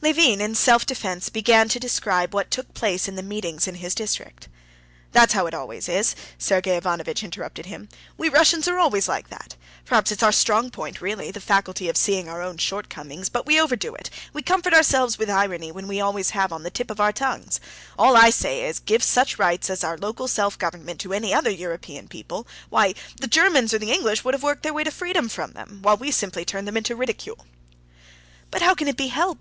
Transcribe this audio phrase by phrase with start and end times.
[0.00, 3.94] Levin in self defense began to describe what took place in the meetings in his
[3.94, 4.48] district.
[5.12, 7.88] "That's how it always is!" Sergey Ivanovitch interrupted him.
[8.16, 9.54] "We Russians are always like that.
[9.84, 13.60] Perhaps it's our strong point, really, the faculty of seeing our own shortcomings; but we
[13.60, 16.98] overdo it, we comfort ourselves with irony which we always have on the tip of
[16.98, 17.60] our tongues.
[17.96, 21.50] All I say is, give such rights as our local self government to any other
[21.50, 25.52] European people—why, the Germans or the English would have worked their way to freedom from
[25.52, 27.46] them, while we simply turn them into ridicule."
[28.50, 29.36] "But how can it be helped?"